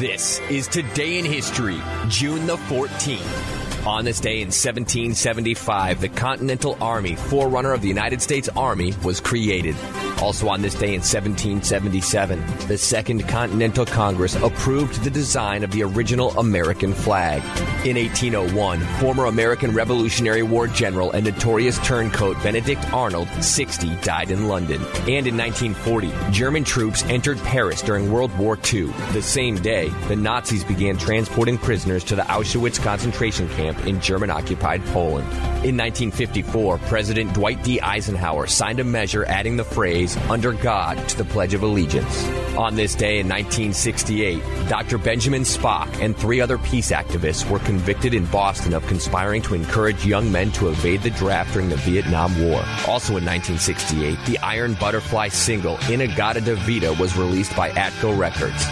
[0.00, 3.86] This is Today in History, June the 14th.
[3.86, 9.20] On this day in 1775, the Continental Army, forerunner of the United States Army, was
[9.20, 9.76] created.
[10.20, 15.82] Also on this day in 1777, the Second Continental Congress approved the design of the
[15.82, 17.42] original American flag.
[17.86, 24.46] In 1801, former American Revolutionary War general and notorious turncoat Benedict Arnold, 60, died in
[24.46, 24.82] London.
[25.08, 28.92] And in 1940, German troops entered Paris during World War II.
[29.12, 34.30] The same day, the Nazis began transporting prisoners to the Auschwitz concentration camp in German
[34.30, 35.26] occupied Poland.
[35.64, 37.80] In 1954, President Dwight D.
[37.80, 42.26] Eisenhower signed a measure adding the phrase, under God, to the Pledge of Allegiance.
[42.56, 44.98] On this day in 1968, Dr.
[44.98, 50.04] Benjamin Spock and three other peace activists were convicted in Boston of conspiring to encourage
[50.04, 52.62] young men to evade the draft during the Vietnam War.
[52.86, 58.66] Also in 1968, the Iron Butterfly single, In-A-Gadda-Da-Vida, was released by Atco Records.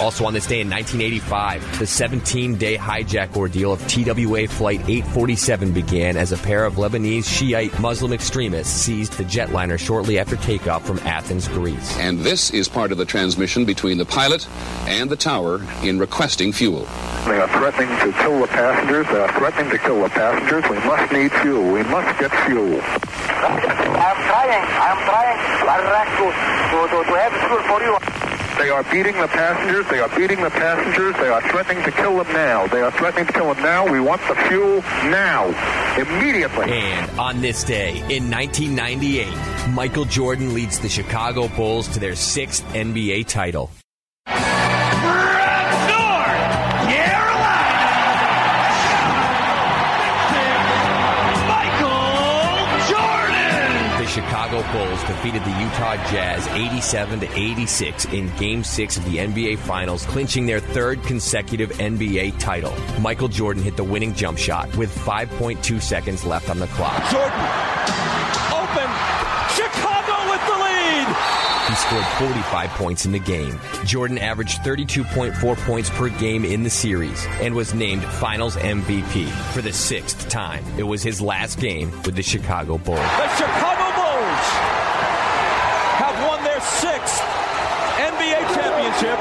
[0.00, 5.72] Also on this day in 1985, the 17 day hijack ordeal of TWA Flight 847
[5.72, 10.84] began as a pair of Lebanese Shiite Muslim extremists seized the jetliner shortly after takeoff
[10.84, 11.96] from Athens, Greece.
[11.98, 14.48] And this is part of the transmission between the pilot
[14.88, 16.80] and the tower in requesting fuel.
[17.26, 19.06] They are threatening to kill the passengers.
[19.06, 20.68] They are threatening to kill the passengers.
[20.68, 21.72] We must need fuel.
[21.72, 22.80] We must get fuel.
[22.82, 24.66] I'm trying.
[24.82, 25.22] I'm trying.
[26.18, 28.21] To, to, to have fuel for you.
[28.58, 29.86] They are beating the passengers.
[29.88, 31.14] They are beating the passengers.
[31.16, 32.66] They are threatening to kill them now.
[32.66, 33.90] They are threatening to kill them now.
[33.90, 35.46] We want the fuel now,
[35.98, 36.70] immediately.
[36.70, 42.64] And on this day in 1998, Michael Jordan leads the Chicago Bulls to their sixth
[42.72, 43.70] NBA title.
[54.72, 60.04] Bulls defeated the Utah Jazz 87 to 86 in Game 6 of the NBA Finals,
[60.06, 62.72] clinching their third consecutive NBA title.
[63.00, 67.02] Michael Jordan hit the winning jump shot with 5.2 seconds left on the clock.
[67.10, 67.30] Jordan
[68.52, 68.88] open.
[69.54, 71.16] Chicago with the lead.
[71.68, 73.58] He scored 45 points in the game.
[73.84, 79.62] Jordan averaged 32.4 points per game in the series and was named Finals MVP for
[79.62, 80.64] the sixth time.
[80.78, 82.98] It was his last game with the Chicago Bulls.
[82.98, 83.81] The Chicago
[84.42, 84.82] Bulls
[85.98, 87.20] have won their sixth
[87.98, 89.18] NBA championship,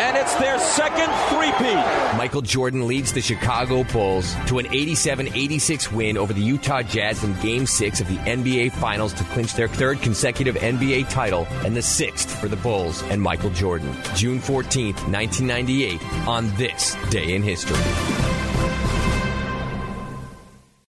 [0.00, 2.16] and it's their second three-peat.
[2.16, 7.34] Michael Jordan leads the Chicago Bulls to an 87-86 win over the Utah Jazz in
[7.40, 11.82] Game 6 of the NBA Finals to clinch their third consecutive NBA title and the
[11.82, 13.92] sixth for the Bulls and Michael Jordan.
[14.14, 18.21] June 14th, 1998, on this day in history.